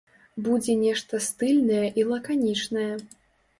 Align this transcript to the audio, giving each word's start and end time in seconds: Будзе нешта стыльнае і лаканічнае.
Будзе 0.45 0.75
нешта 0.85 1.19
стыльнае 1.27 1.85
і 2.01 2.09
лаканічнае. 2.15 2.91